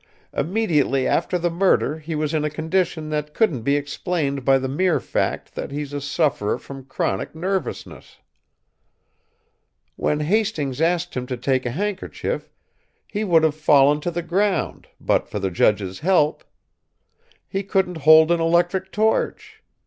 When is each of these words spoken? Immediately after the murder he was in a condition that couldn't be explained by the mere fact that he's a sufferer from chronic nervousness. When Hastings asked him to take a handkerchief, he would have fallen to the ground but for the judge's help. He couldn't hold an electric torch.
Immediately 0.33 1.05
after 1.05 1.37
the 1.37 1.51
murder 1.51 1.99
he 1.99 2.15
was 2.15 2.33
in 2.33 2.43
a 2.43 2.49
condition 2.49 3.09
that 3.09 3.35
couldn't 3.35 3.61
be 3.61 3.75
explained 3.75 4.43
by 4.43 4.57
the 4.57 4.67
mere 4.67 4.99
fact 4.99 5.53
that 5.53 5.69
he's 5.69 5.93
a 5.93 6.01
sufferer 6.01 6.57
from 6.57 6.85
chronic 6.85 7.35
nervousness. 7.35 8.17
When 9.97 10.21
Hastings 10.21 10.81
asked 10.81 11.15
him 11.15 11.27
to 11.27 11.37
take 11.37 11.67
a 11.67 11.77
handkerchief, 11.77 12.49
he 13.05 13.23
would 13.23 13.43
have 13.43 13.53
fallen 13.53 14.01
to 14.01 14.09
the 14.09 14.23
ground 14.23 14.87
but 14.99 15.29
for 15.29 15.37
the 15.37 15.51
judge's 15.51 15.99
help. 15.99 16.43
He 17.47 17.61
couldn't 17.61 17.97
hold 17.97 18.31
an 18.31 18.39
electric 18.41 18.91
torch. 18.91 19.61